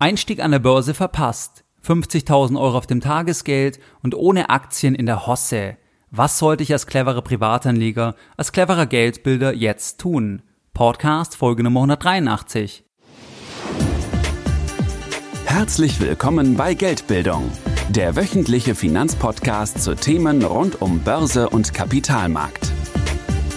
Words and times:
Einstieg 0.00 0.40
an 0.40 0.52
der 0.52 0.60
Börse 0.60 0.94
verpasst. 0.94 1.64
50.000 1.84 2.56
Euro 2.60 2.78
auf 2.78 2.86
dem 2.86 3.00
Tagesgeld 3.00 3.80
und 4.00 4.14
ohne 4.14 4.48
Aktien 4.48 4.94
in 4.94 5.06
der 5.06 5.26
Hosse. 5.26 5.76
Was 6.12 6.38
sollte 6.38 6.62
ich 6.62 6.72
als 6.72 6.86
cleverer 6.86 7.22
Privatanleger, 7.22 8.14
als 8.36 8.52
cleverer 8.52 8.86
Geldbilder 8.86 9.52
jetzt 9.54 9.98
tun? 9.98 10.42
Podcast 10.72 11.34
Folge 11.34 11.64
Nummer 11.64 11.80
183. 11.80 12.84
Herzlich 15.46 16.00
willkommen 16.00 16.56
bei 16.56 16.74
Geldbildung, 16.74 17.50
der 17.88 18.14
wöchentliche 18.14 18.76
Finanzpodcast 18.76 19.82
zu 19.82 19.96
Themen 19.96 20.44
rund 20.44 20.80
um 20.80 21.00
Börse 21.00 21.48
und 21.48 21.74
Kapitalmarkt. 21.74 22.70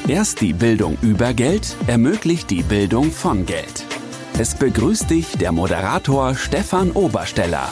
Erst 0.07 0.41
die 0.41 0.53
Bildung 0.53 0.97
über 1.03 1.35
Geld 1.35 1.75
ermöglicht 1.85 2.49
die 2.49 2.63
Bildung 2.63 3.11
von 3.11 3.45
Geld. 3.45 3.85
Es 4.39 4.55
begrüßt 4.55 5.09
dich 5.09 5.37
der 5.37 5.51
Moderator 5.51 6.33
Stefan 6.33 6.91
Obersteller. 6.91 7.69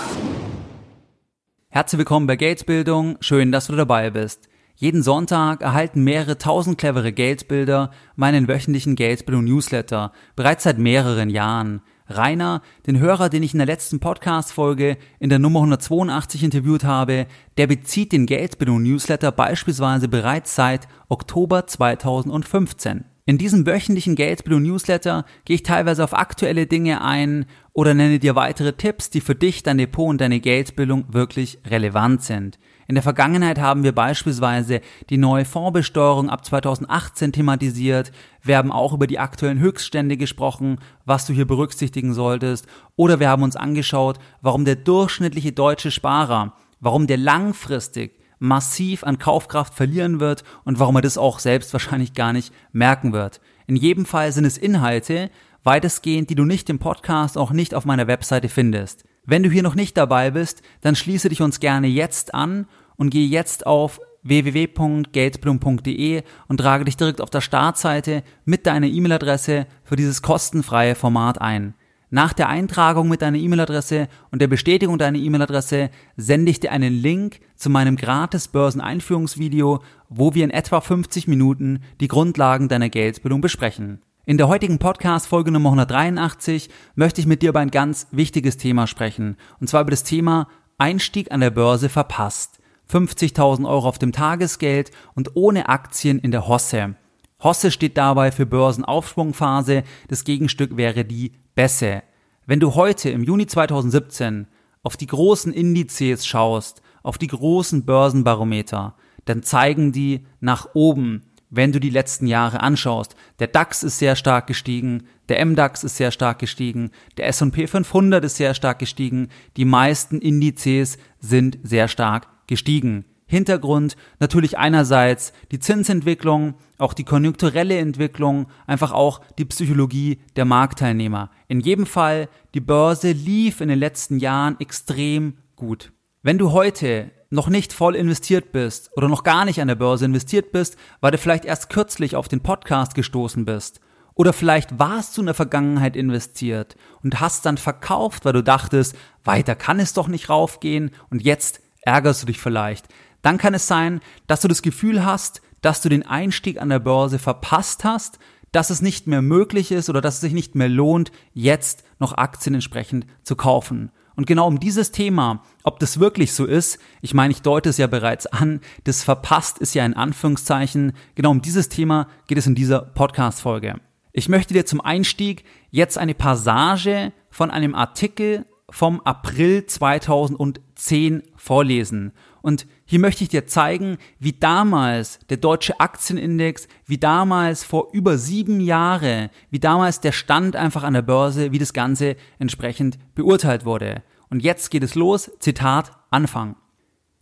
Herzlich 1.70 1.98
willkommen 1.98 2.28
bei 2.28 2.36
Geldbildung, 2.36 3.18
schön, 3.22 3.52
dass 3.52 3.68
du 3.68 3.76
dabei 3.76 4.12
bist. 4.12 4.50
Jeden 4.76 5.02
Sonntag 5.02 5.62
erhalten 5.62 6.04
mehrere 6.04 6.38
tausend 6.38 6.78
clevere 6.78 7.12
Geldbilder 7.12 7.92
meinen 8.16 8.48
wöchentlichen 8.48 8.96
Geldbildung 8.96 9.46
Newsletter, 9.46 10.12
bereits 10.36 10.64
seit 10.64 10.78
mehreren 10.78 11.30
Jahren. 11.30 11.82
Rainer, 12.08 12.62
den 12.86 13.00
Hörer, 13.00 13.30
den 13.30 13.44
ich 13.44 13.54
in 13.54 13.60
der 13.60 13.68
letzten 13.68 14.00
Podcast-Folge 14.00 14.98
in 15.20 15.30
der 15.30 15.40
Nummer 15.40 15.60
182 15.60 16.44
interviewt 16.44 16.84
habe, 16.84 17.26
der 17.58 17.68
bezieht 17.68 18.12
den 18.12 18.26
Geldbildung 18.26 18.84
Newsletter 18.84 19.32
beispielsweise 19.32 20.08
bereits 20.08 20.56
seit 20.56 20.88
Oktober 21.08 21.68
2015. 21.68 23.06
In 23.30 23.38
diesem 23.38 23.68
wöchentlichen 23.68 24.16
Geldbildung 24.16 24.64
Newsletter 24.64 25.24
gehe 25.46 25.54
ich 25.54 25.62
teilweise 25.62 26.04
auf 26.04 26.16
aktuelle 26.16 26.66
Dinge 26.66 27.04
ein 27.04 27.46
oder 27.74 27.94
nenne 27.94 28.18
dir 28.18 28.34
weitere 28.34 28.74
Tipps, 28.74 29.12
die 29.12 29.22
für 29.22 29.36
dich, 29.36 29.62
dein 29.62 29.78
Depot 29.78 30.10
und 30.10 30.20
deine 30.20 30.40
Geldbildung 30.40 31.06
wirklich 31.14 31.60
relevant 31.68 32.24
sind. 32.24 32.58
In 32.88 32.96
der 32.96 33.04
Vergangenheit 33.04 33.60
haben 33.60 33.84
wir 33.84 33.94
beispielsweise 33.94 34.82
die 35.12 35.18
neue 35.18 35.46
Fondsbesteuerung 35.46 36.28
ab 36.32 36.44
2018 36.44 37.32
thematisiert. 37.32 38.12
Wir 38.42 38.58
haben 38.58 38.72
auch 38.72 38.94
über 38.94 39.06
die 39.06 39.20
aktuellen 39.20 39.60
Höchststände 39.60 40.18
gesprochen, 40.18 40.80
was 41.06 41.28
du 41.28 41.34
hier 41.34 41.46
berücksichtigen 41.46 42.16
solltest. 42.16 42.66
Oder 42.96 43.20
wir 43.20 43.30
haben 43.30 43.44
uns 43.44 43.56
angeschaut, 43.56 44.18
warum 44.42 44.66
der 44.66 44.76
durchschnittliche 44.76 45.52
deutsche 45.52 45.92
Sparer, 45.92 46.56
warum 46.80 47.06
der 47.06 47.18
langfristig 47.18 48.19
massiv 48.40 49.04
an 49.04 49.20
Kaufkraft 49.20 49.74
verlieren 49.74 50.20
wird 50.20 50.44
und 50.64 50.80
warum 50.80 50.96
er 50.96 51.02
das 51.02 51.18
auch 51.18 51.40
selbst 51.40 51.74
wahrscheinlich 51.74 52.14
gar 52.14 52.34
nicht 52.34 52.54
merken 52.72 53.14
wird. 53.14 53.42
In 53.68 53.76
jedem 53.76 54.06
Fall 54.06 54.32
sind 54.32 54.46
es 54.46 54.58
Inhalte, 54.58 55.30
weitestgehend, 55.64 56.30
die 56.30 56.36
du 56.36 56.46
nicht 56.46 56.70
im 56.70 56.80
Podcast, 56.80 57.38
auch 57.38 57.52
nicht 57.52 57.76
auf 57.76 57.86
meiner 57.86 58.08
Webseite 58.08 58.50
findest. 58.50 59.04
Wenn 59.26 59.44
du 59.44 59.52
hier 59.52 59.64
noch 59.64 59.76
nicht 59.76 59.98
dabei 59.98 60.32
bist, 60.32 60.62
dann 60.82 60.96
schließe 60.96 61.30
dich 61.30 61.42
uns 61.42 61.60
gerne 61.60 61.88
jetzt 61.88 62.34
an 62.34 62.68
und 62.96 63.12
gehe 63.12 63.28
jetzt 63.28 63.68
auf 63.68 64.00
www.geldblum.de 64.24 66.24
und 66.48 66.58
trage 66.58 66.86
dich 66.86 66.98
direkt 66.98 67.22
auf 67.22 67.30
der 67.30 67.42
Startseite 67.42 68.24
mit 68.46 68.66
deiner 68.66 68.88
E-Mail-Adresse 68.88 69.68
für 69.84 69.96
dieses 69.96 70.22
kostenfreie 70.22 70.96
Format 70.96 71.40
ein. 71.40 71.76
Nach 72.12 72.34
der 72.34 72.50
Eintragung 72.50 73.08
mit 73.08 73.22
deiner 73.22 73.38
E-Mail-Adresse 73.38 74.08
und 74.32 74.42
der 74.42 74.48
Bestätigung 74.48 74.98
deiner 74.98 75.20
E-Mail-Adresse 75.20 75.92
sende 76.18 76.50
ich 76.50 76.60
dir 76.60 76.72
einen 76.72 76.94
Link 76.94 77.40
zu 77.56 77.70
meinem 77.70 77.98
gratis 77.98 78.48
Börseneinführungsvideo, 78.48 79.84
wo 80.10 80.34
wir 80.34 80.44
in 80.44 80.50
etwa 80.50 80.82
50 80.82 81.28
Minuten 81.28 81.84
die 82.00 82.08
Grundlagen 82.08 82.68
deiner 82.68 82.90
Geldbildung 82.90 83.42
besprechen. 83.42 84.02
In 84.26 84.40
der 84.40 84.48
heutigen 84.48 84.80
Podcast 84.80 85.28
Folge 85.28 85.52
Nummer 85.52 85.70
183 85.70 86.70
möchte 86.96 87.22
ich 87.22 87.28
mit 87.28 87.44
dir 87.44 87.50
über 87.50 87.60
ein 87.60 87.70
ganz 87.70 88.08
wichtiges 88.12 88.58
Thema 88.58 88.88
sprechen, 88.88 89.38
und 89.60 89.68
zwar 89.68 89.82
über 89.82 89.92
das 89.92 90.04
Thema 90.04 90.48
Einstieg 90.80 91.32
an 91.32 91.42
der 91.42 91.52
Börse 91.52 91.90
verpasst. 91.90 92.60
50.000 92.92 93.70
Euro 93.70 93.88
auf 93.88 94.00
dem 94.00 94.14
Tagesgeld 94.14 94.90
und 95.14 95.36
ohne 95.36 95.70
Aktien 95.70 96.18
in 96.18 96.32
der 96.32 96.48
Hosse. 96.48 96.96
Hosse 97.44 97.70
steht 97.70 97.98
dabei 97.98 98.32
für 98.32 98.48
Börsenaufschwungphase, 98.48 99.84
das 100.08 100.24
Gegenstück 100.24 100.76
wäre 100.76 101.06
die 101.06 101.34
Bässe. 101.60 102.04
Wenn 102.46 102.62
du 102.62 102.76
heute 102.76 103.10
im 103.10 103.22
Juni 103.22 103.46
2017 103.46 104.48
auf 104.82 104.96
die 104.96 105.08
großen 105.08 105.52
Indizes 105.52 106.26
schaust, 106.26 106.82
auf 107.04 107.18
die 107.18 107.28
großen 107.28 107.84
Börsenbarometer, 107.84 108.96
dann 109.26 109.44
zeigen 109.44 109.92
die 109.92 110.26
nach 110.40 110.70
oben, 110.74 111.24
wenn 111.50 111.74
du 111.74 111.82
die 111.82 111.90
letzten 111.90 112.28
Jahre 112.28 112.62
anschaust. 112.62 113.18
Der 113.40 113.48
DAX 113.48 113.84
ist 113.84 114.00
sehr 114.00 114.16
stark 114.16 114.48
gestiegen, 114.48 115.04
der 115.28 115.46
MDAX 115.46 115.84
ist 115.84 115.98
sehr 115.98 116.12
stark 116.12 116.40
gestiegen, 116.40 116.92
der 117.18 117.28
S&P 117.28 117.68
500 117.68 118.24
ist 118.24 118.38
sehr 118.38 118.54
stark 118.54 118.80
gestiegen, 118.80 119.28
die 119.58 119.66
meisten 119.66 120.20
Indizes 120.22 120.98
sind 121.20 121.60
sehr 121.64 121.90
stark 121.90 122.30
gestiegen. 122.48 123.04
Hintergrund 123.30 123.96
natürlich 124.20 124.58
einerseits 124.58 125.34
die 125.52 125.60
Zinsentwicklung, 125.60 126.56
auch 126.80 126.96
die 126.96 127.04
konjunkturelle 127.04 127.78
Entwicklung, 127.78 128.48
einfach 128.66 128.92
auch 128.92 129.22
die 129.38 129.46
Psychologie 129.46 130.20
der 130.36 130.46
Marktteilnehmer. 130.46 131.30
In 131.48 131.60
jedem 131.60 131.86
Fall, 131.86 132.28
die 132.56 132.60
Börse 132.60 133.12
lief 133.12 133.62
in 133.62 133.70
den 133.70 133.78
letzten 133.78 134.18
Jahren 134.18 134.60
extrem 134.60 135.38
gut. 135.56 135.92
Wenn 136.24 136.40
du 136.40 136.54
heute 136.54 137.12
noch 137.30 137.50
nicht 137.50 137.72
voll 137.72 137.96
investiert 137.96 138.52
bist 138.52 138.90
oder 138.96 139.08
noch 139.08 139.24
gar 139.24 139.46
nicht 139.46 139.62
an 139.62 139.68
der 139.68 139.76
Börse 139.76 140.06
investiert 140.06 140.52
bist, 140.52 140.76
weil 141.00 141.12
du 141.12 141.20
vielleicht 141.20 141.46
erst 141.46 141.70
kürzlich 141.70 142.16
auf 142.16 142.28
den 142.28 142.42
Podcast 142.42 142.96
gestoßen 142.96 143.46
bist, 143.46 143.80
oder 144.16 144.34
vielleicht 144.34 144.80
warst 144.80 145.16
du 145.16 145.22
in 145.22 145.28
der 145.28 145.36
Vergangenheit 145.36 145.96
investiert 145.96 146.76
und 147.04 147.22
hast 147.22 147.46
dann 147.46 147.58
verkauft, 147.58 148.26
weil 148.26 148.34
du 148.34 148.44
dachtest, 148.44 148.98
weiter 149.24 149.56
kann 149.56 149.80
es 149.80 149.94
doch 149.94 150.08
nicht 150.10 150.30
raufgehen 150.30 150.92
und 151.12 151.22
jetzt 151.22 151.62
ärgerst 151.84 152.24
du 152.24 152.26
dich 152.26 152.40
vielleicht 152.40 152.88
dann 153.22 153.38
kann 153.38 153.54
es 153.54 153.68
sein, 153.68 154.02
dass 154.28 154.42
du 154.42 154.48
das 154.48 154.62
Gefühl 154.62 155.06
hast, 155.06 155.42
dass 155.62 155.82
du 155.82 155.90
den 155.90 156.06
Einstieg 156.06 156.62
an 156.62 156.70
der 156.70 156.80
Börse 156.80 157.20
verpasst 157.20 157.84
hast, 157.84 158.20
dass 158.52 158.70
es 158.70 158.82
nicht 158.82 159.08
mehr 159.08 159.22
möglich 159.22 159.72
ist 159.72 159.90
oder 159.90 160.02
dass 160.02 160.16
es 160.16 160.22
sich 160.22 160.34
nicht 160.34 160.56
mehr 160.56 160.70
lohnt, 160.70 161.12
jetzt 161.34 161.84
noch 162.00 162.14
Aktien 162.14 162.56
entsprechend 162.56 163.06
zu 163.24 163.36
kaufen. 163.36 163.92
Und 164.16 164.26
genau 164.26 164.48
um 164.48 164.60
dieses 164.60 164.92
Thema, 164.92 165.44
ob 165.64 165.80
das 165.80 166.00
wirklich 166.00 166.34
so 166.34 166.46
ist, 166.46 166.80
ich 167.02 167.14
meine, 167.14 167.32
ich 167.32 167.42
deute 167.42 167.70
es 167.70 167.78
ja 167.78 167.88
bereits 167.88 168.26
an, 168.28 168.60
das 168.84 169.04
verpasst 169.04 169.60
ist 169.60 169.76
ja 169.76 169.86
in 169.86 169.94
Anführungszeichen, 169.94 170.94
genau 171.16 171.32
um 171.32 171.42
dieses 171.42 171.70
Thema 171.70 172.08
geht 172.28 172.38
es 172.38 172.48
in 172.48 172.56
dieser 172.56 172.82
Podcast-Folge. 172.82 173.76
Ich 174.12 174.28
möchte 174.28 174.54
dir 174.54 174.66
zum 174.66 174.82
Einstieg 174.82 175.46
jetzt 175.70 175.98
eine 175.98 176.16
Passage 176.16 177.14
von 177.30 177.52
einem 177.52 177.76
Artikel 177.76 178.46
vom 178.70 179.00
April 179.02 179.66
2010 179.66 181.24
vorlesen. 181.36 182.12
Und 182.42 182.68
hier 182.90 183.00
möchte 183.00 183.24
ich 183.24 183.30
dir 183.30 183.46
zeigen, 183.46 184.00
wie 184.18 184.34
damals 184.34 185.20
der 185.30 185.38
deutsche 185.38 185.80
Aktienindex, 185.80 186.68
wie 186.88 186.98
damals 186.98 187.64
vor 187.64 187.90
über 187.92 188.18
sieben 188.18 188.60
Jahre, 188.60 189.30
wie 189.52 189.60
damals 189.60 190.02
der 190.02 190.12
Stand 190.12 190.56
einfach 190.56 190.82
an 190.82 190.96
der 190.96 191.04
Börse, 191.04 191.52
wie 191.52 191.60
das 191.60 191.74
Ganze 191.74 192.16
entsprechend 192.40 192.98
beurteilt 193.14 193.64
wurde. 193.64 194.02
Und 194.32 194.42
jetzt 194.42 194.72
geht 194.72 194.82
es 194.82 194.96
los, 194.96 195.30
Zitat, 195.38 195.92
Anfang. 196.10 196.56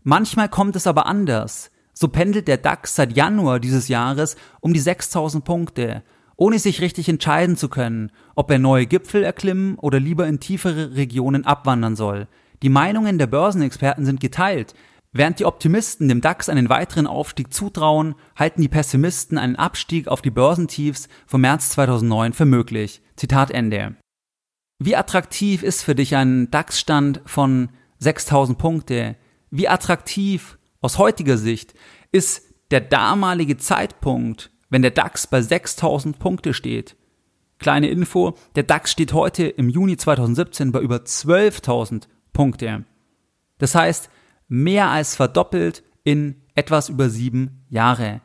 Manchmal 0.04 0.48
kommt 0.48 0.78
es 0.78 0.88
aber 0.88 1.06
anders. 1.06 1.70
So 1.92 2.08
pendelt 2.08 2.48
der 2.48 2.60
DAX 2.60 2.96
seit 2.96 3.18
Januar 3.18 3.60
dieses 3.60 3.90
Jahres 3.90 4.38
um 4.62 4.72
die 4.72 4.80
6000 4.80 5.44
Punkte, 5.44 6.02
ohne 6.38 6.60
sich 6.60 6.80
richtig 6.80 7.10
entscheiden 7.10 7.58
zu 7.58 7.68
können, 7.68 8.14
ob 8.36 8.50
er 8.52 8.60
neue 8.60 8.86
Gipfel 8.86 9.22
erklimmen 9.22 9.76
oder 9.76 10.00
lieber 10.00 10.28
in 10.28 10.40
tiefere 10.40 10.96
Regionen 10.96 11.46
abwandern 11.46 11.98
soll. 11.98 12.30
Die 12.64 12.70
Meinungen 12.70 13.18
der 13.18 13.28
Börsenexperten 13.28 14.06
sind 14.06 14.22
geteilt, 14.22 14.74
Während 15.18 15.40
die 15.40 15.46
Optimisten 15.46 16.10
dem 16.10 16.22
DAX 16.22 16.48
einen 16.48 16.70
weiteren 16.70 17.08
Aufstieg 17.08 17.52
zutrauen, 17.52 18.14
halten 18.36 18.62
die 18.62 18.68
Pessimisten 18.68 19.40
einen 19.40 19.56
Abstieg 19.56 20.08
auf 20.08 20.22
die 20.22 20.30
Börsentiefs 20.30 21.10
vom 21.26 21.42
März 21.42 21.72
2009 21.72 22.34
für 22.34 22.46
möglich. 22.46 23.02
Zitat 23.16 23.50
Ende. 23.50 23.96
Wie 24.78 24.96
attraktiv 24.96 25.64
ist 25.64 25.82
für 25.82 25.96
dich 25.96 26.16
ein 26.16 26.52
DAX-Stand 26.52 27.22
von 27.26 27.70
6000 27.98 28.60
Punkte? 28.60 29.16
Wie 29.50 29.68
attraktiv 29.68 30.60
aus 30.82 31.00
heutiger 31.00 31.40
Sicht 31.40 31.74
ist 32.12 32.44
der 32.70 32.82
damalige 32.82 33.58
Zeitpunkt, 33.58 34.52
wenn 34.70 34.84
der 34.84 34.92
DAX 34.92 35.26
bei 35.26 35.42
6000 35.42 36.20
Punkte 36.20 36.54
steht? 36.54 36.96
Kleine 37.58 37.90
Info, 37.90 38.38
der 38.54 38.62
DAX 38.62 38.92
steht 38.92 39.14
heute 39.14 39.48
im 39.48 39.70
Juni 39.70 39.98
2017 39.98 40.72
bei 40.72 40.80
über 40.80 40.98
12.000 40.98 42.04
Punkte. 42.34 42.84
Das 43.58 43.74
heißt, 43.74 44.12
mehr 44.48 44.90
als 44.90 45.16
verdoppelt 45.16 45.84
in 46.04 46.42
etwas 46.56 46.90
über 46.90 47.10
sieben 47.10 47.66
Jahre. 47.70 48.22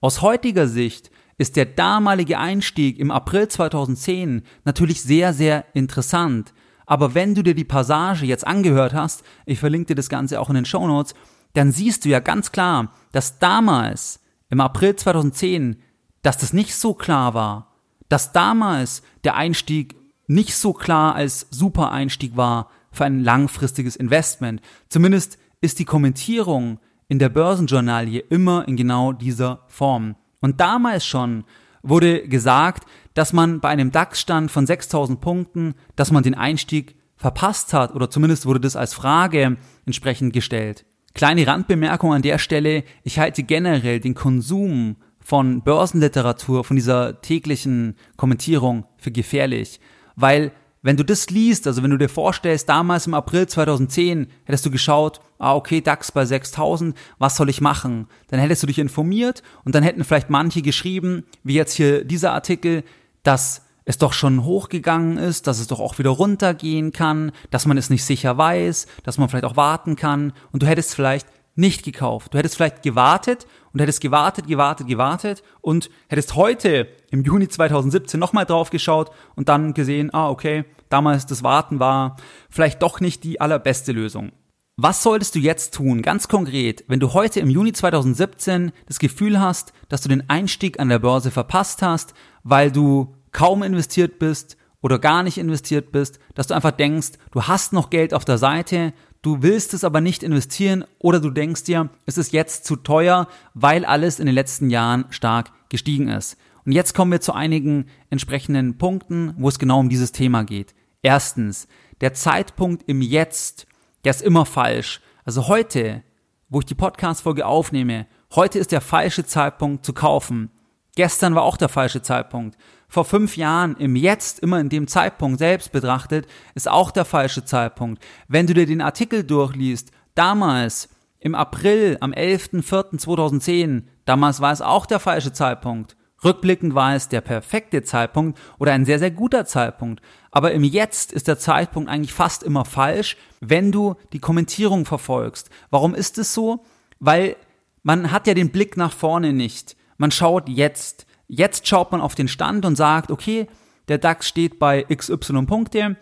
Aus 0.00 0.22
heutiger 0.22 0.68
Sicht 0.68 1.10
ist 1.38 1.56
der 1.56 1.66
damalige 1.66 2.38
Einstieg 2.38 2.98
im 2.98 3.10
April 3.10 3.48
2010 3.48 4.42
natürlich 4.64 5.02
sehr, 5.02 5.32
sehr 5.32 5.64
interessant. 5.74 6.54
Aber 6.86 7.14
wenn 7.14 7.34
du 7.34 7.42
dir 7.42 7.54
die 7.54 7.64
Passage 7.64 8.26
jetzt 8.26 8.46
angehört 8.46 8.94
hast, 8.94 9.24
ich 9.46 9.58
verlinke 9.58 9.88
dir 9.88 9.94
das 9.94 10.08
Ganze 10.08 10.40
auch 10.40 10.48
in 10.48 10.54
den 10.54 10.64
Show 10.64 10.86
Notes, 10.86 11.14
dann 11.54 11.72
siehst 11.72 12.04
du 12.04 12.08
ja 12.08 12.20
ganz 12.20 12.52
klar, 12.52 12.92
dass 13.12 13.38
damals, 13.38 14.20
im 14.50 14.60
April 14.60 14.94
2010, 14.94 15.76
dass 16.22 16.38
das 16.38 16.52
nicht 16.52 16.74
so 16.74 16.94
klar 16.94 17.34
war, 17.34 17.74
dass 18.08 18.32
damals 18.32 19.02
der 19.24 19.34
Einstieg 19.36 19.96
nicht 20.26 20.54
so 20.54 20.72
klar 20.72 21.14
als 21.14 21.46
super 21.50 21.90
Einstieg 21.90 22.36
war 22.36 22.70
für 22.90 23.04
ein 23.04 23.22
langfristiges 23.22 23.96
Investment. 23.96 24.60
Zumindest 24.88 25.38
ist 25.64 25.78
die 25.78 25.86
Kommentierung 25.86 26.78
in 27.08 27.18
der 27.18 27.30
Börsenjournalie 27.30 28.20
immer 28.28 28.68
in 28.68 28.76
genau 28.76 29.12
dieser 29.12 29.64
Form. 29.66 30.14
Und 30.40 30.60
damals 30.60 31.06
schon 31.06 31.44
wurde 31.82 32.28
gesagt, 32.28 32.84
dass 33.14 33.32
man 33.32 33.60
bei 33.60 33.70
einem 33.70 33.90
DAX-Stand 33.90 34.50
von 34.50 34.66
6000 34.66 35.22
Punkten, 35.22 35.74
dass 35.96 36.12
man 36.12 36.22
den 36.22 36.34
Einstieg 36.34 36.96
verpasst 37.16 37.72
hat 37.72 37.94
oder 37.94 38.10
zumindest 38.10 38.44
wurde 38.44 38.60
das 38.60 38.76
als 38.76 38.92
Frage 38.92 39.56
entsprechend 39.86 40.34
gestellt. 40.34 40.84
Kleine 41.14 41.46
Randbemerkung 41.46 42.12
an 42.12 42.22
der 42.22 42.38
Stelle, 42.38 42.84
ich 43.02 43.18
halte 43.18 43.42
generell 43.42 44.00
den 44.00 44.14
Konsum 44.14 44.96
von 45.20 45.62
Börsenliteratur, 45.62 46.62
von 46.64 46.76
dieser 46.76 47.22
täglichen 47.22 47.96
Kommentierung 48.18 48.84
für 48.98 49.10
gefährlich, 49.10 49.80
weil 50.14 50.52
wenn 50.84 50.98
du 50.98 51.02
das 51.02 51.30
liest, 51.30 51.66
also 51.66 51.82
wenn 51.82 51.90
du 51.90 51.96
dir 51.96 52.10
vorstellst, 52.10 52.68
damals 52.68 53.06
im 53.06 53.14
April 53.14 53.46
2010 53.46 54.26
hättest 54.44 54.66
du 54.66 54.70
geschaut, 54.70 55.20
ah 55.38 55.54
okay, 55.54 55.80
DAX 55.80 56.12
bei 56.12 56.26
6000, 56.26 56.94
was 57.18 57.36
soll 57.36 57.48
ich 57.48 57.62
machen? 57.62 58.06
Dann 58.28 58.38
hättest 58.38 58.62
du 58.62 58.66
dich 58.66 58.78
informiert 58.78 59.42
und 59.64 59.74
dann 59.74 59.82
hätten 59.82 60.04
vielleicht 60.04 60.28
manche 60.28 60.60
geschrieben, 60.60 61.24
wie 61.42 61.54
jetzt 61.54 61.72
hier 61.72 62.04
dieser 62.04 62.34
Artikel, 62.34 62.84
dass 63.22 63.62
es 63.86 63.96
doch 63.96 64.12
schon 64.12 64.44
hochgegangen 64.44 65.16
ist, 65.16 65.46
dass 65.46 65.58
es 65.58 65.68
doch 65.68 65.80
auch 65.80 65.98
wieder 65.98 66.10
runtergehen 66.10 66.92
kann, 66.92 67.32
dass 67.50 67.64
man 67.64 67.78
es 67.78 67.88
nicht 67.88 68.04
sicher 68.04 68.36
weiß, 68.36 68.86
dass 69.04 69.16
man 69.16 69.30
vielleicht 69.30 69.46
auch 69.46 69.56
warten 69.56 69.96
kann 69.96 70.34
und 70.52 70.62
du 70.62 70.66
hättest 70.66 70.94
vielleicht 70.94 71.26
nicht 71.54 71.84
gekauft. 71.84 72.34
Du 72.34 72.38
hättest 72.38 72.56
vielleicht 72.56 72.82
gewartet 72.82 73.46
und 73.72 73.80
hättest 73.80 74.00
gewartet, 74.00 74.46
gewartet, 74.46 74.86
gewartet 74.86 75.42
und 75.60 75.90
hättest 76.08 76.34
heute 76.34 76.88
im 77.10 77.22
Juni 77.22 77.48
2017 77.48 78.18
nochmal 78.18 78.44
drauf 78.44 78.70
geschaut 78.70 79.10
und 79.36 79.48
dann 79.48 79.74
gesehen, 79.74 80.12
ah, 80.12 80.28
okay, 80.28 80.64
damals 80.88 81.26
das 81.26 81.42
Warten 81.42 81.78
war 81.80 82.16
vielleicht 82.50 82.82
doch 82.82 83.00
nicht 83.00 83.24
die 83.24 83.40
allerbeste 83.40 83.92
Lösung. 83.92 84.32
Was 84.76 85.04
solltest 85.04 85.36
du 85.36 85.38
jetzt 85.38 85.74
tun, 85.74 86.02
ganz 86.02 86.26
konkret, 86.26 86.84
wenn 86.88 86.98
du 86.98 87.12
heute 87.12 87.38
im 87.38 87.48
Juni 87.48 87.72
2017 87.72 88.72
das 88.86 88.98
Gefühl 88.98 89.40
hast, 89.40 89.72
dass 89.88 90.00
du 90.00 90.08
den 90.08 90.28
Einstieg 90.28 90.80
an 90.80 90.88
der 90.88 90.98
Börse 90.98 91.30
verpasst 91.30 91.80
hast, 91.80 92.12
weil 92.42 92.72
du 92.72 93.14
kaum 93.30 93.62
investiert 93.62 94.18
bist 94.18 94.56
oder 94.82 94.98
gar 94.98 95.22
nicht 95.22 95.38
investiert 95.38 95.92
bist, 95.92 96.18
dass 96.34 96.48
du 96.48 96.54
einfach 96.54 96.72
denkst, 96.72 97.12
du 97.30 97.44
hast 97.44 97.72
noch 97.72 97.88
Geld 97.88 98.12
auf 98.12 98.24
der 98.24 98.36
Seite, 98.36 98.92
du 99.24 99.42
willst 99.42 99.72
es 99.72 99.84
aber 99.84 100.00
nicht 100.00 100.22
investieren 100.22 100.84
oder 100.98 101.18
du 101.18 101.30
denkst 101.30 101.64
dir, 101.64 101.88
es 102.04 102.18
ist 102.18 102.32
jetzt 102.32 102.66
zu 102.66 102.76
teuer, 102.76 103.26
weil 103.54 103.84
alles 103.84 104.20
in 104.20 104.26
den 104.26 104.34
letzten 104.34 104.68
Jahren 104.68 105.06
stark 105.08 105.50
gestiegen 105.70 106.08
ist. 106.08 106.36
Und 106.66 106.72
jetzt 106.72 106.94
kommen 106.94 107.10
wir 107.10 107.20
zu 107.20 107.32
einigen 107.32 107.86
entsprechenden 108.10 108.76
Punkten, 108.76 109.34
wo 109.38 109.48
es 109.48 109.58
genau 109.58 109.80
um 109.80 109.88
dieses 109.88 110.12
Thema 110.12 110.44
geht. 110.44 110.74
Erstens, 111.02 111.68
der 112.00 112.12
Zeitpunkt 112.12 112.84
im 112.86 113.00
Jetzt, 113.00 113.66
der 114.04 114.10
ist 114.10 114.22
immer 114.22 114.44
falsch. 114.44 115.00
Also 115.24 115.48
heute, 115.48 116.02
wo 116.50 116.60
ich 116.60 116.66
die 116.66 116.74
Podcast-Folge 116.74 117.46
aufnehme, 117.46 118.06
heute 118.34 118.58
ist 118.58 118.72
der 118.72 118.82
falsche 118.82 119.24
Zeitpunkt 119.24 119.86
zu 119.86 119.94
kaufen. 119.94 120.50
Gestern 120.96 121.34
war 121.34 121.42
auch 121.42 121.56
der 121.56 121.68
falsche 121.68 122.02
Zeitpunkt 122.02 122.56
vor 122.94 123.04
fünf 123.04 123.36
Jahren 123.36 123.76
im 123.78 123.96
Jetzt, 123.96 124.38
immer 124.38 124.60
in 124.60 124.68
dem 124.68 124.86
Zeitpunkt 124.86 125.40
selbst 125.40 125.72
betrachtet, 125.72 126.28
ist 126.54 126.68
auch 126.68 126.92
der 126.92 127.04
falsche 127.04 127.44
Zeitpunkt. 127.44 128.00
Wenn 128.28 128.46
du 128.46 128.54
dir 128.54 128.66
den 128.66 128.80
Artikel 128.80 129.24
durchliest, 129.24 129.90
damals 130.14 130.88
im 131.18 131.34
April, 131.34 131.98
am 132.00 132.12
11.04.2010, 132.12 133.82
damals 134.04 134.40
war 134.40 134.52
es 134.52 134.62
auch 134.62 134.86
der 134.86 135.00
falsche 135.00 135.32
Zeitpunkt. 135.32 135.96
Rückblickend 136.22 136.76
war 136.76 136.94
es 136.94 137.08
der 137.08 137.20
perfekte 137.20 137.82
Zeitpunkt 137.82 138.38
oder 138.60 138.72
ein 138.72 138.84
sehr, 138.84 139.00
sehr 139.00 139.10
guter 139.10 139.44
Zeitpunkt. 139.44 140.00
Aber 140.30 140.52
im 140.52 140.62
Jetzt 140.62 141.12
ist 141.12 141.26
der 141.26 141.38
Zeitpunkt 141.38 141.90
eigentlich 141.90 142.12
fast 142.12 142.44
immer 142.44 142.64
falsch, 142.64 143.16
wenn 143.40 143.72
du 143.72 143.96
die 144.12 144.20
Kommentierung 144.20 144.84
verfolgst. 144.86 145.50
Warum 145.70 145.96
ist 145.96 146.16
es 146.16 146.32
so? 146.32 146.64
Weil 147.00 147.34
man 147.82 148.12
hat 148.12 148.28
ja 148.28 148.34
den 148.34 148.52
Blick 148.52 148.76
nach 148.76 148.92
vorne 148.92 149.32
nicht. 149.32 149.76
Man 149.96 150.10
schaut 150.10 150.48
jetzt. 150.48 151.06
Jetzt 151.26 151.66
schaut 151.66 151.90
man 151.90 152.00
auf 152.00 152.14
den 152.14 152.28
Stand 152.28 152.64
und 152.66 152.76
sagt, 152.76 153.10
okay, 153.10 153.48
der 153.88 153.98
DAX 153.98 154.28
steht 154.28 154.58
bei 154.58 154.82
XY 154.82 155.46
Punkte. 155.46 155.96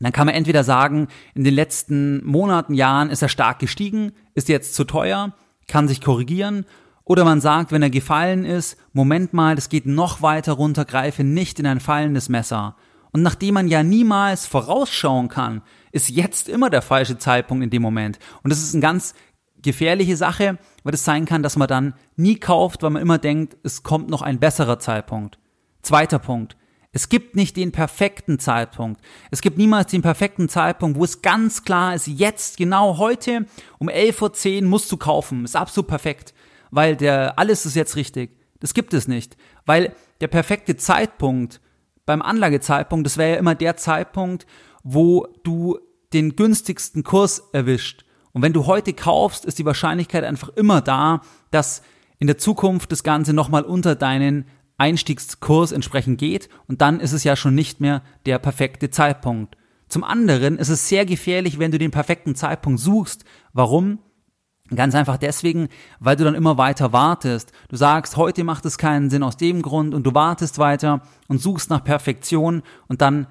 Dann 0.00 0.12
kann 0.12 0.26
man 0.26 0.34
entweder 0.34 0.64
sagen, 0.64 1.08
in 1.34 1.44
den 1.44 1.54
letzten 1.54 2.24
Monaten, 2.24 2.74
Jahren 2.74 3.10
ist 3.10 3.22
er 3.22 3.28
stark 3.28 3.58
gestiegen, 3.58 4.12
ist 4.34 4.48
jetzt 4.48 4.74
zu 4.74 4.84
teuer, 4.84 5.34
kann 5.68 5.88
sich 5.88 6.00
korrigieren. 6.00 6.64
Oder 7.04 7.24
man 7.24 7.40
sagt, 7.40 7.70
wenn 7.70 7.82
er 7.82 7.90
gefallen 7.90 8.44
ist, 8.44 8.76
Moment 8.92 9.34
mal, 9.34 9.54
das 9.54 9.68
geht 9.68 9.86
noch 9.86 10.22
weiter 10.22 10.52
runter, 10.52 10.84
greife 10.84 11.22
nicht 11.22 11.58
in 11.58 11.66
ein 11.66 11.80
fallendes 11.80 12.28
Messer. 12.28 12.76
Und 13.12 13.22
nachdem 13.22 13.54
man 13.54 13.68
ja 13.68 13.82
niemals 13.82 14.46
vorausschauen 14.46 15.28
kann, 15.28 15.62
ist 15.92 16.08
jetzt 16.08 16.48
immer 16.48 16.70
der 16.70 16.82
falsche 16.82 17.18
Zeitpunkt 17.18 17.64
in 17.64 17.70
dem 17.70 17.82
Moment. 17.82 18.18
Und 18.42 18.50
das 18.50 18.62
ist 18.62 18.74
ein 18.74 18.80
ganz 18.80 19.14
gefährliche 19.62 20.16
Sache, 20.16 20.58
weil 20.82 20.94
es 20.94 21.04
sein 21.04 21.24
kann, 21.24 21.42
dass 21.42 21.56
man 21.56 21.68
dann 21.68 21.94
nie 22.16 22.36
kauft, 22.36 22.82
weil 22.82 22.90
man 22.90 23.02
immer 23.02 23.18
denkt, 23.18 23.56
es 23.62 23.82
kommt 23.82 24.08
noch 24.08 24.22
ein 24.22 24.38
besserer 24.38 24.78
Zeitpunkt. 24.78 25.38
Zweiter 25.82 26.18
Punkt. 26.18 26.56
Es 26.92 27.08
gibt 27.08 27.36
nicht 27.36 27.56
den 27.56 27.70
perfekten 27.70 28.38
Zeitpunkt. 28.40 29.00
Es 29.30 29.42
gibt 29.42 29.58
niemals 29.58 29.92
den 29.92 30.02
perfekten 30.02 30.48
Zeitpunkt, 30.48 30.98
wo 30.98 31.04
es 31.04 31.22
ganz 31.22 31.62
klar 31.64 31.94
ist, 31.94 32.08
jetzt, 32.08 32.56
genau 32.56 32.98
heute, 32.98 33.46
um 33.78 33.88
11.10 33.88 34.62
Uhr 34.62 34.68
musst 34.68 34.90
du 34.90 34.96
kaufen. 34.96 35.44
Ist 35.44 35.54
absolut 35.54 35.86
perfekt. 35.86 36.34
Weil 36.72 36.96
der, 36.96 37.38
alles 37.38 37.64
ist 37.64 37.76
jetzt 37.76 37.96
richtig. 37.96 38.36
Das 38.58 38.74
gibt 38.74 38.92
es 38.92 39.06
nicht. 39.06 39.36
Weil 39.66 39.94
der 40.20 40.28
perfekte 40.28 40.76
Zeitpunkt 40.76 41.60
beim 42.06 42.22
Anlagezeitpunkt, 42.22 43.06
das 43.06 43.18
wäre 43.18 43.32
ja 43.32 43.36
immer 43.36 43.54
der 43.54 43.76
Zeitpunkt, 43.76 44.46
wo 44.82 45.28
du 45.44 45.78
den 46.12 46.34
günstigsten 46.34 47.04
Kurs 47.04 47.50
erwischt. 47.52 48.04
Und 48.32 48.42
wenn 48.42 48.52
du 48.52 48.66
heute 48.66 48.92
kaufst, 48.92 49.44
ist 49.44 49.58
die 49.58 49.64
Wahrscheinlichkeit 49.64 50.24
einfach 50.24 50.50
immer 50.50 50.80
da, 50.80 51.22
dass 51.50 51.82
in 52.18 52.26
der 52.26 52.38
Zukunft 52.38 52.92
das 52.92 53.02
Ganze 53.02 53.32
nochmal 53.32 53.62
unter 53.62 53.94
deinen 53.96 54.44
Einstiegskurs 54.76 55.72
entsprechend 55.72 56.18
geht 56.18 56.48
und 56.66 56.80
dann 56.80 57.00
ist 57.00 57.12
es 57.12 57.24
ja 57.24 57.36
schon 57.36 57.54
nicht 57.54 57.80
mehr 57.80 58.02
der 58.24 58.38
perfekte 58.38 58.90
Zeitpunkt. 58.90 59.56
Zum 59.88 60.04
anderen 60.04 60.56
ist 60.56 60.68
es 60.68 60.88
sehr 60.88 61.04
gefährlich, 61.04 61.58
wenn 61.58 61.72
du 61.72 61.78
den 61.78 61.90
perfekten 61.90 62.34
Zeitpunkt 62.34 62.80
suchst. 62.80 63.24
Warum? 63.52 63.98
Ganz 64.74 64.94
einfach 64.94 65.18
deswegen, 65.18 65.68
weil 65.98 66.14
du 66.14 66.22
dann 66.22 66.36
immer 66.36 66.56
weiter 66.56 66.92
wartest. 66.92 67.52
Du 67.68 67.76
sagst, 67.76 68.16
heute 68.16 68.44
macht 68.44 68.64
es 68.64 68.78
keinen 68.78 69.10
Sinn 69.10 69.24
aus 69.24 69.36
dem 69.36 69.62
Grund 69.62 69.94
und 69.94 70.04
du 70.04 70.14
wartest 70.14 70.58
weiter 70.58 71.02
und 71.26 71.42
suchst 71.42 71.70
nach 71.70 71.82
Perfektion 71.82 72.62
und 72.86 73.02
dann 73.02 73.26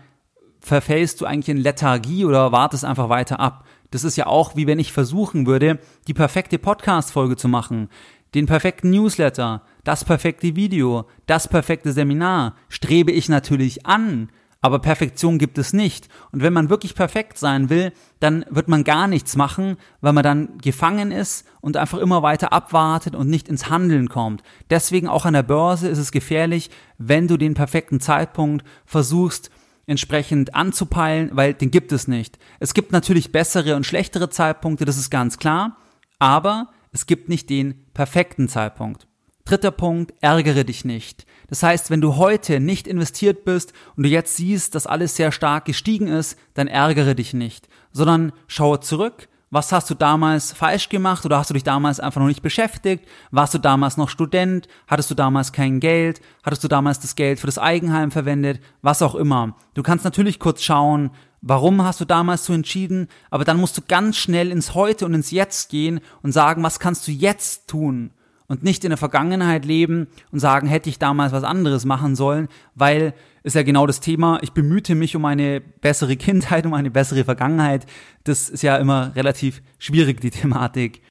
verfällst 0.60 1.22
du 1.22 1.26
eigentlich 1.26 1.50
in 1.50 1.64
Lethargie 1.64 2.26
oder 2.26 2.52
wartest 2.52 2.84
einfach 2.84 3.08
weiter 3.08 3.40
ab. 3.40 3.66
Das 3.92 4.04
ist 4.04 4.16
ja 4.16 4.28
auch, 4.28 4.56
wie 4.56 4.68
wenn 4.68 4.80
ich 4.80 4.94
versuchen 4.94 5.48
würde, 5.48 5.80
die 6.08 6.14
perfekte 6.14 6.60
Podcast-Folge 6.60 7.38
zu 7.38 7.48
machen, 7.48 7.90
den 8.36 8.46
perfekten 8.46 8.92
Newsletter, 8.92 9.64
das 9.84 10.06
perfekte 10.06 10.56
Video, 10.56 11.06
das 11.26 11.48
perfekte 11.48 11.92
Seminar, 11.94 12.56
strebe 12.70 13.12
ich 13.12 13.30
natürlich 13.30 13.88
an, 13.88 14.30
aber 14.62 14.80
Perfektion 14.80 15.38
gibt 15.38 15.58
es 15.58 15.74
nicht. 15.74 16.10
Und 16.32 16.44
wenn 16.44 16.54
man 16.54 16.70
wirklich 16.70 16.94
perfekt 16.94 17.38
sein 17.38 17.70
will, 17.70 17.94
dann 18.20 18.46
wird 18.50 18.68
man 18.68 18.84
gar 18.84 19.08
nichts 19.08 19.36
machen, 19.36 19.78
weil 20.02 20.14
man 20.14 20.24
dann 20.24 20.58
gefangen 20.60 21.12
ist 21.12 21.48
und 21.62 21.78
einfach 21.78 21.98
immer 21.98 22.24
weiter 22.24 22.52
abwartet 22.52 23.16
und 23.16 23.30
nicht 23.30 23.48
ins 23.48 23.70
Handeln 23.70 24.10
kommt. 24.10 24.44
Deswegen 24.70 25.08
auch 25.08 25.26
an 25.26 25.34
der 25.34 25.44
Börse 25.44 25.88
ist 25.88 25.98
es 25.98 26.12
gefährlich, 26.12 26.70
wenn 26.98 27.28
du 27.28 27.38
den 27.38 27.54
perfekten 27.54 28.02
Zeitpunkt 28.02 28.66
versuchst 28.86 29.50
entsprechend 29.90 30.56
anzupeilen, 30.56 31.32
weil 31.34 31.54
den 31.54 31.72
gibt 31.72 31.92
es 31.92 32.08
nicht. 32.08 32.38
Es 32.60 32.74
gibt 32.74 32.92
natürlich 32.92 33.32
bessere 33.32 33.76
und 33.76 33.86
schlechtere 33.86 34.30
Zeitpunkte, 34.30 34.86
das 34.86 34.98
ist 34.98 35.10
ganz 35.10 35.38
klar, 35.38 35.78
aber 36.20 36.70
es 36.92 37.06
gibt 37.06 37.30
nicht 37.30 37.50
den 37.50 37.86
perfekten 37.94 38.48
Zeitpunkt. 38.48 39.08
Dritter 39.46 39.72
Punkt, 39.72 40.14
ärgere 40.22 40.64
dich 40.64 40.86
nicht. 40.86 41.26
Das 41.48 41.64
heißt, 41.64 41.90
wenn 41.90 42.02
du 42.02 42.18
heute 42.18 42.60
nicht 42.60 42.88
investiert 42.88 43.44
bist 43.46 43.74
und 43.96 44.04
du 44.04 44.10
jetzt 44.10 44.38
siehst, 44.38 44.76
dass 44.76 44.86
alles 44.86 45.16
sehr 45.16 45.32
stark 45.32 45.66
gestiegen 45.66 46.08
ist, 46.08 46.38
dann 46.54 46.68
ärgere 46.68 47.16
dich 47.16 47.34
nicht, 47.34 47.68
sondern 47.92 48.32
schaue 48.46 48.80
zurück, 48.82 49.28
was 49.52 49.72
hast 49.72 49.90
du 49.90 49.96
damals 49.96 50.54
falsch 50.54 50.90
gemacht 50.90 51.26
oder 51.26 51.38
hast 51.40 51.50
du 51.50 51.54
dich 51.56 51.64
damals 51.64 52.00
einfach 52.00 52.22
noch 52.22 52.28
nicht 52.28 52.44
beschäftigt? 52.44 53.08
Warst 53.32 53.54
du 53.54 53.58
damals 53.58 53.98
noch 53.98 54.10
Student? 54.10 54.68
Hattest 54.88 55.10
du 55.10 55.16
damals 55.16 55.52
kein 55.52 55.80
Geld? 55.80 56.22
Hattest 56.44 56.64
du 56.64 56.68
damals 56.68 57.00
das 57.00 57.16
Geld 57.16 57.40
für 57.40 57.48
das 57.48 57.58
Eigenheim 57.58 58.12
verwendet? 58.12 58.62
Was 58.82 59.02
auch 59.02 59.16
immer. 59.16 59.56
Du 59.74 59.82
kannst 59.82 60.06
natürlich 60.06 60.40
kurz 60.40 60.62
schauen, 60.62 61.12
warum 61.42 61.84
hast 61.84 62.00
du 62.00 62.06
damals 62.06 62.46
so 62.46 62.54
entschieden, 62.54 63.08
aber 63.32 63.44
dann 63.44 63.58
musst 63.58 63.78
du 63.78 63.82
ganz 63.88 64.18
schnell 64.18 64.52
ins 64.52 64.76
Heute 64.76 65.06
und 65.06 65.14
ins 65.14 65.32
Jetzt 65.32 65.70
gehen 65.70 66.00
und 66.22 66.32
sagen, 66.32 66.62
was 66.62 66.80
kannst 66.80 67.08
du 67.08 67.12
jetzt 67.12 67.68
tun? 67.68 68.12
Und 68.50 68.64
nicht 68.64 68.84
in 68.84 68.90
der 68.90 68.98
Vergangenheit 68.98 69.64
leben 69.64 70.08
und 70.32 70.40
sagen, 70.40 70.68
hätte 70.68 70.90
ich 70.90 71.00
damals 71.00 71.32
was 71.32 71.46
anderes 71.46 71.86
machen 71.86 72.18
sollen, 72.18 72.50
weil 72.76 73.14
ist 73.44 73.56
ja 73.56 73.64
genau 73.64 73.88
das 73.88 74.02
Thema. 74.02 74.40
Ich 74.42 74.52
bemühte 74.52 74.96
mich 74.96 75.16
um 75.16 75.24
eine 75.24 75.62
bessere 75.62 76.18
Kindheit, 76.18 76.66
um 76.66 76.74
eine 76.74 76.92
bessere 76.92 77.24
Vergangenheit. 77.24 77.86
Das 78.26 78.50
ist 78.50 78.64
ja 78.64 78.76
immer 78.76 79.16
relativ 79.16 79.62
schwierig, 79.78 80.20
die 80.20 80.30
Thematik. 80.32 81.02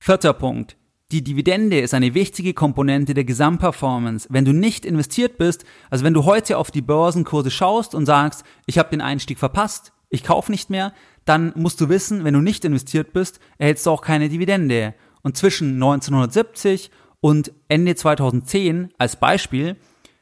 Vierter 0.00 0.32
Punkt. 0.32 0.76
Die 1.12 1.22
Dividende 1.22 1.78
ist 1.78 1.94
eine 1.94 2.14
wichtige 2.14 2.52
Komponente 2.52 3.14
der 3.14 3.24
Gesamtperformance. 3.24 4.26
Wenn 4.28 4.44
du 4.44 4.52
nicht 4.52 4.84
investiert 4.84 5.38
bist, 5.38 5.64
also 5.88 6.04
wenn 6.04 6.14
du 6.14 6.24
heute 6.24 6.58
auf 6.58 6.72
die 6.72 6.82
Börsenkurse 6.82 7.52
schaust 7.52 7.94
und 7.94 8.06
sagst, 8.06 8.44
ich 8.66 8.78
habe 8.78 8.90
den 8.90 9.00
Einstieg 9.00 9.38
verpasst, 9.38 9.92
ich 10.08 10.24
kaufe 10.24 10.50
nicht 10.50 10.68
mehr, 10.68 10.92
dann 11.24 11.52
musst 11.54 11.80
du 11.80 11.88
wissen, 11.88 12.24
wenn 12.24 12.34
du 12.34 12.40
nicht 12.40 12.64
investiert 12.64 13.12
bist, 13.12 13.38
erhältst 13.58 13.86
du 13.86 13.90
auch 13.90 14.02
keine 14.02 14.28
Dividende. 14.28 14.94
Und 15.26 15.36
zwischen 15.36 15.74
1970 15.74 16.92
und 17.20 17.50
Ende 17.66 17.96
2010 17.96 18.90
als 18.96 19.16
Beispiel 19.16 19.74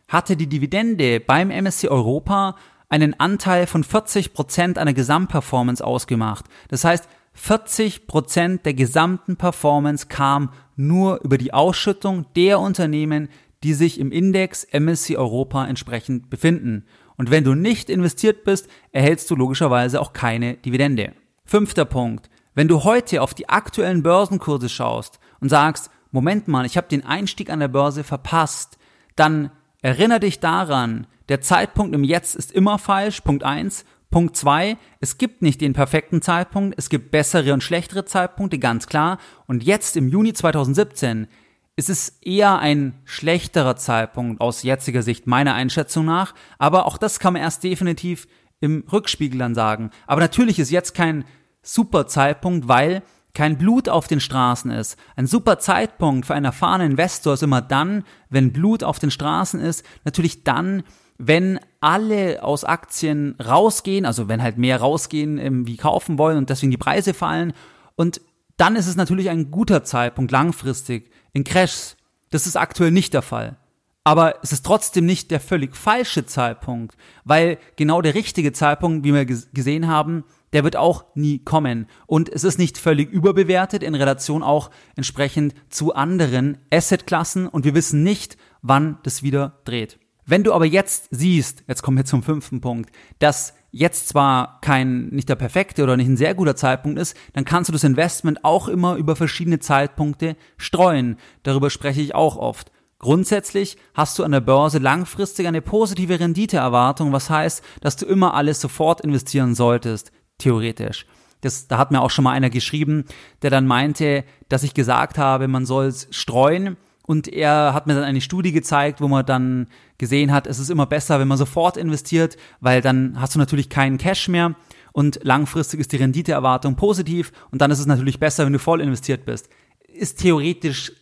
hatte 0.08 0.34
die 0.34 0.46
Dividende 0.46 1.20
beim 1.20 1.50
MSC 1.50 1.88
Europa 1.88 2.56
einen 2.88 3.12
Anteil 3.20 3.66
von 3.66 3.84
40 3.84 4.32
Prozent 4.32 4.78
einer 4.78 4.94
Gesamtperformance 4.94 5.84
ausgemacht. 5.84 6.46
Das 6.68 6.84
heißt, 6.84 7.06
40 7.34 8.06
Prozent 8.06 8.64
der 8.64 8.72
gesamten 8.72 9.36
Performance 9.36 10.06
kam 10.06 10.54
nur 10.74 11.20
über 11.22 11.36
die 11.36 11.52
Ausschüttung 11.52 12.24
der 12.34 12.58
Unternehmen, 12.58 13.28
die 13.62 13.74
sich 13.74 14.00
im 14.00 14.10
Index 14.10 14.66
MSCI 14.72 15.18
Europa 15.18 15.66
entsprechend 15.66 16.30
befinden. 16.30 16.86
Und 17.18 17.30
wenn 17.30 17.44
du 17.44 17.52
nicht 17.52 17.90
investiert 17.90 18.42
bist, 18.44 18.68
erhältst 18.90 19.30
du 19.30 19.36
logischerweise 19.36 20.00
auch 20.00 20.14
keine 20.14 20.54
Dividende. 20.54 21.12
Fünfter 21.44 21.84
Punkt. 21.84 22.30
Wenn 22.54 22.68
du 22.68 22.84
heute 22.84 23.20
auf 23.20 23.34
die 23.34 23.48
aktuellen 23.48 24.02
Börsenkurse 24.02 24.68
schaust 24.68 25.18
und 25.40 25.48
sagst, 25.48 25.90
Moment 26.12 26.46
mal, 26.46 26.64
ich 26.64 26.76
habe 26.76 26.86
den 26.88 27.04
Einstieg 27.04 27.50
an 27.50 27.58
der 27.58 27.68
Börse 27.68 28.04
verpasst, 28.04 28.78
dann 29.16 29.50
erinnere 29.82 30.20
dich 30.20 30.38
daran, 30.38 31.08
der 31.28 31.40
Zeitpunkt 31.40 31.94
im 31.94 32.04
Jetzt 32.04 32.36
ist 32.36 32.52
immer 32.52 32.78
falsch, 32.78 33.20
Punkt 33.22 33.42
eins. 33.42 33.84
Punkt 34.10 34.36
zwei, 34.36 34.76
es 35.00 35.18
gibt 35.18 35.42
nicht 35.42 35.60
den 35.60 35.72
perfekten 35.72 36.22
Zeitpunkt, 36.22 36.76
es 36.78 36.88
gibt 36.88 37.10
bessere 37.10 37.52
und 37.52 37.64
schlechtere 37.64 38.04
Zeitpunkte, 38.04 38.60
ganz 38.60 38.86
klar. 38.86 39.18
Und 39.46 39.64
jetzt 39.64 39.96
im 39.96 40.08
Juni 40.08 40.32
2017 40.32 41.26
ist 41.74 41.90
es 41.90 42.20
eher 42.22 42.60
ein 42.60 42.94
schlechterer 43.04 43.74
Zeitpunkt 43.74 44.40
aus 44.40 44.62
jetziger 44.62 45.02
Sicht, 45.02 45.26
meiner 45.26 45.54
Einschätzung 45.54 46.04
nach. 46.04 46.32
Aber 46.58 46.86
auch 46.86 46.96
das 46.96 47.18
kann 47.18 47.32
man 47.32 47.42
erst 47.42 47.64
definitiv 47.64 48.28
im 48.60 48.84
Rückspiegel 48.92 49.38
dann 49.40 49.56
sagen. 49.56 49.90
Aber 50.06 50.20
natürlich 50.20 50.60
ist 50.60 50.70
jetzt 50.70 50.94
kein 50.94 51.24
super 51.64 52.06
Zeitpunkt, 52.06 52.68
weil 52.68 53.02
kein 53.34 53.58
Blut 53.58 53.88
auf 53.88 54.06
den 54.06 54.20
Straßen 54.20 54.70
ist. 54.70 54.96
Ein 55.16 55.26
super 55.26 55.58
Zeitpunkt 55.58 56.26
für 56.26 56.34
einen 56.34 56.44
erfahrenen 56.44 56.92
Investor 56.92 57.34
ist 57.34 57.42
immer 57.42 57.60
dann, 57.60 58.04
wenn 58.30 58.52
Blut 58.52 58.84
auf 58.84 59.00
den 59.00 59.10
Straßen 59.10 59.60
ist. 59.60 59.84
Natürlich 60.04 60.44
dann, 60.44 60.84
wenn 61.18 61.58
alle 61.80 62.44
aus 62.44 62.64
Aktien 62.64 63.34
rausgehen, 63.44 64.06
also 64.06 64.28
wenn 64.28 64.42
halt 64.42 64.56
mehr 64.56 64.78
rausgehen, 64.78 65.38
ähm, 65.38 65.66
wie 65.66 65.76
kaufen 65.76 66.16
wollen 66.16 66.38
und 66.38 66.48
deswegen 66.48 66.70
die 66.70 66.76
Preise 66.76 67.12
fallen. 67.12 67.52
Und 67.96 68.20
dann 68.56 68.76
ist 68.76 68.86
es 68.86 68.96
natürlich 68.96 69.30
ein 69.30 69.50
guter 69.50 69.82
Zeitpunkt 69.82 70.30
langfristig 70.30 71.10
in 71.32 71.42
Crashs. 71.42 71.96
Das 72.30 72.46
ist 72.46 72.56
aktuell 72.56 72.92
nicht 72.92 73.14
der 73.14 73.22
Fall. 73.22 73.56
Aber 74.04 74.36
es 74.42 74.52
ist 74.52 74.66
trotzdem 74.66 75.06
nicht 75.06 75.30
der 75.30 75.40
völlig 75.40 75.76
falsche 75.76 76.26
Zeitpunkt, 76.26 76.94
weil 77.24 77.58
genau 77.76 78.02
der 78.02 78.14
richtige 78.14 78.52
Zeitpunkt, 78.52 79.02
wie 79.04 79.14
wir 79.14 79.24
gesehen 79.24 79.88
haben, 79.88 80.24
der 80.54 80.64
wird 80.64 80.76
auch 80.76 81.04
nie 81.14 81.40
kommen. 81.40 81.86
Und 82.06 82.30
es 82.30 82.44
ist 82.44 82.58
nicht 82.58 82.78
völlig 82.78 83.10
überbewertet 83.10 83.82
in 83.82 83.94
Relation 83.94 84.42
auch 84.42 84.70
entsprechend 84.96 85.54
zu 85.68 85.94
anderen 85.94 86.56
Assetklassen 86.72 87.46
und 87.46 87.64
wir 87.64 87.74
wissen 87.74 88.02
nicht, 88.02 88.38
wann 88.62 88.98
das 89.02 89.22
wieder 89.22 89.60
dreht. 89.64 89.98
Wenn 90.26 90.42
du 90.42 90.54
aber 90.54 90.64
jetzt 90.64 91.08
siehst, 91.10 91.64
jetzt 91.68 91.82
kommen 91.82 91.98
wir 91.98 92.06
zum 92.06 92.22
fünften 92.22 92.62
Punkt, 92.62 92.90
dass 93.18 93.52
jetzt 93.72 94.08
zwar 94.08 94.60
kein, 94.62 95.08
nicht 95.08 95.28
der 95.28 95.34
perfekte 95.34 95.82
oder 95.82 95.98
nicht 95.98 96.08
ein 96.08 96.16
sehr 96.16 96.34
guter 96.34 96.56
Zeitpunkt 96.56 96.98
ist, 96.98 97.14
dann 97.34 97.44
kannst 97.44 97.68
du 97.68 97.72
das 97.72 97.84
Investment 97.84 98.42
auch 98.44 98.68
immer 98.68 98.94
über 98.94 99.16
verschiedene 99.16 99.58
Zeitpunkte 99.58 100.36
streuen. 100.56 101.18
Darüber 101.42 101.68
spreche 101.68 102.00
ich 102.00 102.14
auch 102.14 102.36
oft. 102.36 102.70
Grundsätzlich 103.00 103.76
hast 103.92 104.18
du 104.18 104.24
an 104.24 104.32
der 104.32 104.40
Börse 104.40 104.78
langfristig 104.78 105.46
eine 105.46 105.60
positive 105.60 106.20
Renditeerwartung, 106.20 107.12
was 107.12 107.28
heißt, 107.28 107.62
dass 107.82 107.96
du 107.96 108.06
immer 108.06 108.32
alles 108.32 108.62
sofort 108.62 109.02
investieren 109.02 109.54
solltest, 109.54 110.10
theoretisch. 110.38 111.06
Das, 111.40 111.68
da 111.68 111.78
hat 111.78 111.90
mir 111.90 112.00
auch 112.00 112.10
schon 112.10 112.24
mal 112.24 112.32
einer 112.32 112.50
geschrieben, 112.50 113.04
der 113.42 113.50
dann 113.50 113.66
meinte, 113.66 114.24
dass 114.48 114.62
ich 114.62 114.74
gesagt 114.74 115.18
habe, 115.18 115.46
man 115.46 115.66
soll 115.66 115.86
es 115.86 116.08
streuen 116.10 116.76
und 117.06 117.28
er 117.28 117.74
hat 117.74 117.86
mir 117.86 117.94
dann 117.94 118.04
eine 118.04 118.22
Studie 118.22 118.52
gezeigt, 118.52 119.00
wo 119.02 119.08
man 119.08 119.26
dann 119.26 119.66
gesehen 119.98 120.32
hat, 120.32 120.46
es 120.46 120.58
ist 120.58 120.70
immer 120.70 120.86
besser, 120.86 121.20
wenn 121.20 121.28
man 121.28 121.36
sofort 121.36 121.76
investiert, 121.76 122.36
weil 122.60 122.80
dann 122.80 123.20
hast 123.20 123.34
du 123.34 123.38
natürlich 123.38 123.68
keinen 123.68 123.98
Cash 123.98 124.28
mehr 124.28 124.54
und 124.92 125.20
langfristig 125.22 125.80
ist 125.80 125.92
die 125.92 125.98
Renditeerwartung 125.98 126.76
positiv 126.76 127.32
und 127.50 127.60
dann 127.60 127.70
ist 127.70 127.80
es 127.80 127.86
natürlich 127.86 128.18
besser, 128.18 128.46
wenn 128.46 128.52
du 128.54 128.58
voll 128.58 128.80
investiert 128.80 129.26
bist. 129.26 129.50
Ist 129.86 130.20
theoretisch 130.20 130.92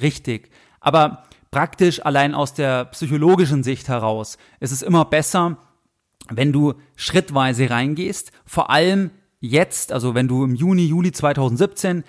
richtig. 0.00 0.50
Aber 0.80 1.24
praktisch 1.52 2.04
allein 2.04 2.34
aus 2.34 2.54
der 2.54 2.86
psychologischen 2.86 3.62
Sicht 3.62 3.88
heraus 3.88 4.38
ist 4.58 4.72
es 4.72 4.82
immer 4.82 5.04
besser, 5.04 5.58
wenn 6.30 6.52
du 6.52 6.74
schrittweise 6.96 7.70
reingehst, 7.70 8.32
vor 8.44 8.70
allem 8.70 9.10
jetzt, 9.40 9.92
also 9.92 10.14
wenn 10.14 10.28
du 10.28 10.44
im 10.44 10.54
Juni, 10.54 10.86
Juli 10.86 11.12
2017 11.12 12.04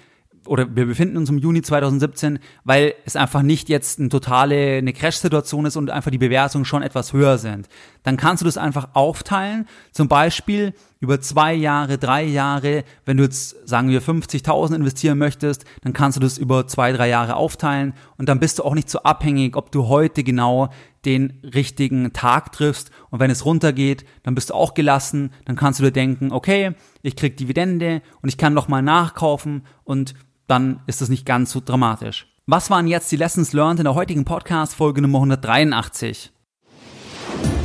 oder 0.46 0.68
wir 0.76 0.86
befinden 0.86 1.18
uns 1.18 1.30
im 1.30 1.38
Juni 1.38 1.62
2017, 1.62 2.40
weil 2.64 2.94
es 3.06 3.16
einfach 3.16 3.42
nicht 3.42 3.70
jetzt 3.70 4.00
eine 4.00 4.10
totale 4.10 4.78
eine 4.78 4.94
Crash-Situation 4.94 5.66
ist 5.66 5.78
und 5.78 5.90
einfach 5.90 6.12
die 6.12 6.18
Bewertungen 6.18 6.66
schon 6.66 6.84
etwas 6.84 7.14
höher 7.14 7.38
sind. 7.38 7.70
Dann 8.04 8.18
kannst 8.18 8.42
du 8.42 8.46
das 8.46 8.58
einfach 8.58 8.90
aufteilen, 8.94 9.68
zum 9.92 10.08
Beispiel 10.08 10.74
über 11.00 11.22
zwei 11.22 11.54
Jahre, 11.54 11.98
drei 11.98 12.24
Jahre. 12.24 12.84
Wenn 13.06 13.18
du 13.18 13.24
jetzt, 13.24 13.68
sagen 13.68 13.90
wir, 13.90 14.02
50.000 14.02 14.76
investieren 14.76 15.18
möchtest, 15.18 15.66
dann 15.82 15.94
kannst 15.94 16.18
du 16.18 16.22
das 16.22 16.38
über 16.38 16.68
zwei, 16.68 16.92
drei 16.92 17.10
Jahre 17.10 17.36
aufteilen 17.36 17.94
und 18.18 18.28
dann 18.28 18.40
bist 18.40 18.60
du 18.60 18.64
auch 18.64 18.76
nicht 18.76 18.90
so 18.90 19.04
abhängig, 19.04 19.56
ob 19.56 19.72
du 19.72 19.88
heute 19.88 20.24
genau 20.24 20.70
den 21.06 21.40
richtigen 21.44 22.14
Tag 22.14 22.52
triffst 22.52 22.92
und 23.10 23.20
wenn 23.20 23.32
es 23.32 23.46
runtergeht, 23.46 24.06
dann 24.24 24.36
bist 24.36 24.50
du 24.50 24.54
auch 24.54 24.74
gelassen, 24.74 25.32
dann 25.46 25.56
kannst 25.56 25.80
du 25.80 25.84
dir 25.84 25.92
denken, 25.92 26.32
okay, 26.32 26.76
ich 27.02 27.16
krieg 27.16 27.38
Dividende 27.38 28.02
und 28.22 28.30
ich 28.30 28.38
kann 28.38 28.54
noch 28.54 28.68
mal 28.68 28.82
nachkaufen 28.82 29.66
und 29.84 30.14
dann 30.48 30.82
ist 30.88 31.02
das 31.02 31.10
nicht 31.10 31.26
ganz 31.26 31.52
so 31.52 31.62
dramatisch. 31.64 32.28
Was 32.46 32.70
waren 32.70 32.88
jetzt 32.88 33.12
die 33.12 33.18
Lessons 33.18 33.54
learned 33.54 33.80
in 33.80 33.86
der 33.86 33.96
heutigen 33.96 34.26
Podcast 34.26 34.76
Folge 34.76 35.02
Nummer 35.02 35.20
183? 35.20 36.32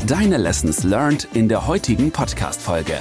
Deine 0.06 0.36
Lessons 0.36 0.84
learned 0.84 1.28
in 1.34 1.48
der 1.48 1.66
heutigen 1.66 2.12
Podcast 2.12 2.62
Folge. 2.62 2.98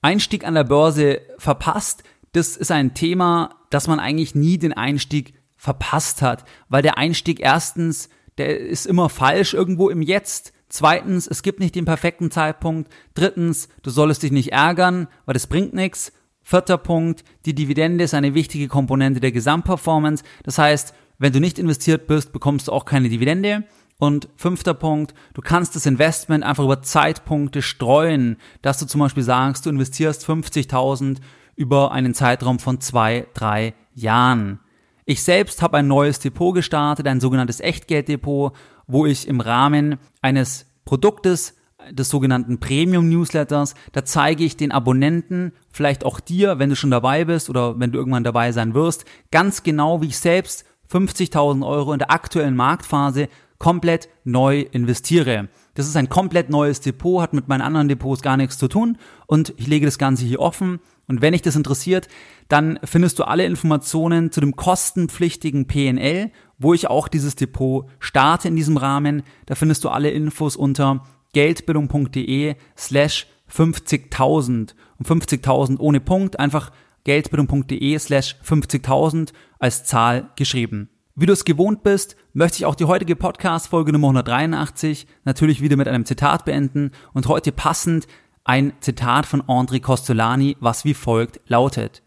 Einstieg 0.00 0.46
an 0.46 0.54
der 0.54 0.64
Börse 0.64 1.20
verpasst, 1.38 2.04
das 2.32 2.56
ist 2.56 2.70
ein 2.70 2.94
Thema, 2.94 3.56
dass 3.70 3.86
man 3.86 4.00
eigentlich 4.00 4.34
nie 4.34 4.58
den 4.58 4.72
Einstieg 4.72 5.34
verpasst 5.56 6.20
hat, 6.20 6.44
weil 6.68 6.82
der 6.82 6.98
Einstieg 6.98 7.40
erstens, 7.40 8.08
der 8.38 8.58
ist 8.58 8.86
immer 8.86 9.08
falsch 9.08 9.54
irgendwo 9.54 9.90
im 9.90 10.02
Jetzt. 10.02 10.52
Zweitens, 10.68 11.26
es 11.26 11.42
gibt 11.42 11.60
nicht 11.60 11.74
den 11.74 11.84
perfekten 11.84 12.30
Zeitpunkt. 12.30 12.90
Drittens, 13.14 13.68
du 13.82 13.90
solltest 13.90 14.22
dich 14.22 14.32
nicht 14.32 14.52
ärgern, 14.52 15.08
weil 15.24 15.34
das 15.34 15.46
bringt 15.46 15.74
nichts. 15.74 16.12
Vierter 16.42 16.78
Punkt, 16.78 17.24
die 17.46 17.54
Dividende 17.54 18.04
ist 18.04 18.12
eine 18.12 18.34
wichtige 18.34 18.68
Komponente 18.68 19.20
der 19.20 19.32
Gesamtperformance. 19.32 20.24
Das 20.42 20.58
heißt, 20.58 20.94
wenn 21.18 21.32
du 21.32 21.40
nicht 21.40 21.58
investiert 21.58 22.06
bist, 22.06 22.32
bekommst 22.32 22.68
du 22.68 22.72
auch 22.72 22.84
keine 22.84 23.08
Dividende. 23.08 23.64
Und 23.98 24.28
fünfter 24.36 24.74
Punkt, 24.74 25.14
du 25.34 25.40
kannst 25.40 25.76
das 25.76 25.86
Investment 25.86 26.44
einfach 26.44 26.64
über 26.64 26.82
Zeitpunkte 26.82 27.62
streuen, 27.62 28.36
dass 28.60 28.78
du 28.78 28.86
zum 28.86 29.00
Beispiel 29.00 29.22
sagst, 29.22 29.64
du 29.64 29.70
investierst 29.70 30.28
50.000 30.28 31.18
über 31.56 31.92
einen 31.92 32.14
Zeitraum 32.14 32.58
von 32.58 32.80
zwei, 32.80 33.26
drei 33.34 33.74
Jahren. 33.94 34.58
Ich 35.06 35.22
selbst 35.22 35.60
habe 35.60 35.78
ein 35.78 35.86
neues 35.86 36.18
Depot 36.18 36.54
gestartet, 36.54 37.06
ein 37.06 37.20
sogenanntes 37.20 37.60
Echtgelddepot, 37.60 38.54
wo 38.86 39.06
ich 39.06 39.28
im 39.28 39.40
Rahmen 39.40 39.98
eines 40.22 40.66
Produktes 40.84 41.54
des 41.90 42.08
sogenannten 42.08 42.58
Premium 42.58 43.08
Newsletters. 43.10 43.74
Da 43.92 44.04
zeige 44.06 44.44
ich 44.44 44.56
den 44.56 44.72
Abonnenten, 44.72 45.52
vielleicht 45.70 46.04
auch 46.04 46.20
dir, 46.20 46.58
wenn 46.58 46.70
du 46.70 46.76
schon 46.76 46.90
dabei 46.90 47.26
bist 47.26 47.50
oder 47.50 47.78
wenn 47.78 47.92
du 47.92 47.98
irgendwann 47.98 48.24
dabei 48.24 48.52
sein 48.52 48.72
wirst, 48.72 49.04
ganz 49.30 49.62
genau, 49.62 50.00
wie 50.00 50.06
ich 50.06 50.18
selbst 50.18 50.64
50.000 50.90 51.66
Euro 51.66 51.92
in 51.92 51.98
der 51.98 52.10
aktuellen 52.10 52.56
Marktphase 52.56 53.28
komplett 53.58 54.08
neu 54.24 54.60
investiere. 54.60 55.48
Das 55.74 55.86
ist 55.86 55.96
ein 55.96 56.08
komplett 56.08 56.50
neues 56.50 56.80
Depot, 56.80 57.20
hat 57.20 57.34
mit 57.34 57.48
meinen 57.48 57.60
anderen 57.60 57.88
Depots 57.88 58.22
gar 58.22 58.36
nichts 58.36 58.58
zu 58.58 58.68
tun 58.68 58.96
und 59.26 59.52
ich 59.56 59.66
lege 59.66 59.86
das 59.86 59.98
Ganze 59.98 60.24
hier 60.24 60.40
offen. 60.40 60.80
Und 61.06 61.20
wenn 61.20 61.32
dich 61.32 61.42
das 61.42 61.56
interessiert, 61.56 62.08
dann 62.48 62.78
findest 62.82 63.18
du 63.18 63.24
alle 63.24 63.44
Informationen 63.44 64.32
zu 64.32 64.40
dem 64.40 64.56
kostenpflichtigen 64.56 65.66
PNL, 65.66 66.30
wo 66.58 66.72
ich 66.72 66.88
auch 66.88 67.08
dieses 67.08 67.36
Depot 67.36 67.86
starte 67.98 68.48
in 68.48 68.56
diesem 68.56 68.76
Rahmen. 68.76 69.22
Da 69.46 69.54
findest 69.54 69.84
du 69.84 69.90
alle 69.90 70.10
Infos 70.10 70.56
unter 70.56 71.04
geldbildung.de 71.34 72.54
slash 72.78 73.26
50.000 73.52 74.74
und 74.98 75.06
50.000 75.06 75.78
ohne 75.78 76.00
Punkt, 76.00 76.38
einfach 76.38 76.72
geldbildung.de 77.04 77.98
slash 77.98 78.36
50.000 78.42 79.32
als 79.58 79.84
Zahl 79.84 80.30
geschrieben. 80.36 80.88
Wie 81.16 81.26
du 81.26 81.32
es 81.32 81.44
gewohnt 81.44 81.84
bist, 81.84 82.16
möchte 82.32 82.56
ich 82.56 82.66
auch 82.66 82.74
die 82.74 82.86
heutige 82.86 83.14
Podcast-Folge 83.14 83.92
Nummer 83.92 84.08
183 84.08 85.06
natürlich 85.24 85.60
wieder 85.60 85.76
mit 85.76 85.86
einem 85.86 86.04
Zitat 86.04 86.44
beenden 86.44 86.90
und 87.12 87.28
heute 87.28 87.52
passend 87.52 88.08
ein 88.42 88.72
Zitat 88.80 89.24
von 89.24 89.40
André 89.42 89.80
Costolani, 89.80 90.56
was 90.58 90.84
wie 90.84 90.92
folgt 90.92 91.40
lautet. 91.46 92.02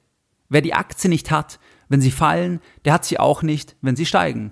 Wer 0.49 0.61
die 0.61 0.73
Aktie 0.73 1.09
nicht 1.09 1.31
hat, 1.31 1.57
wenn 1.87 2.01
sie 2.01 2.11
fallen, 2.11 2.59
der 2.83 2.91
hat 2.91 3.05
sie 3.05 3.17
auch 3.17 3.43
nicht, 3.43 3.77
wenn 3.81 3.95
sie 3.95 4.05
steigen. 4.05 4.51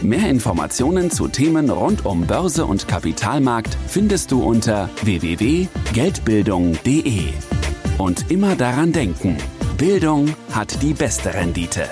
Mehr 0.00 0.30
Informationen 0.30 1.10
zu 1.10 1.28
Themen 1.28 1.68
rund 1.68 2.06
um 2.06 2.26
Börse 2.26 2.64
und 2.64 2.88
Kapitalmarkt 2.88 3.76
findest 3.86 4.32
du 4.32 4.42
unter 4.42 4.88
www.geldbildung.de. 5.02 7.34
Und 7.98 8.30
immer 8.30 8.56
daran 8.56 8.94
denken, 8.94 9.36
Bildung 9.78 10.34
hat 10.50 10.82
die 10.82 10.92
beste 10.92 11.32
Rendite. 11.32 11.88